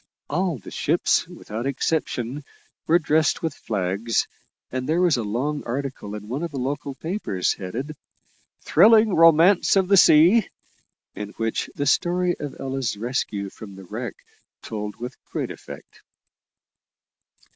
All 0.31 0.57
the 0.57 0.71
ships, 0.71 1.27
without 1.27 1.67
exception, 1.67 2.41
were 2.87 2.97
dressed 2.97 3.43
with 3.43 3.53
flags, 3.53 4.25
and 4.71 4.89
there 4.89 4.99
was 4.99 5.15
a 5.15 5.21
long 5.21 5.63
article 5.65 6.15
in 6.15 6.27
one 6.27 6.41
of 6.41 6.49
the 6.49 6.57
local 6.57 6.95
papers 6.95 7.53
headed, 7.53 7.95
"Thrilling 8.63 9.13
Romance 9.13 9.75
of 9.75 9.89
the 9.89 9.97
Sea," 9.97 10.49
in 11.13 11.33
which 11.33 11.69
the 11.75 11.85
story 11.85 12.33
of 12.39 12.59
Ella's 12.59 12.97
rescue 12.97 13.51
from 13.51 13.75
the 13.75 13.83
wreck 13.83 14.15
told 14.63 14.95
with 14.95 15.23
great 15.25 15.51
effect. 15.51 16.01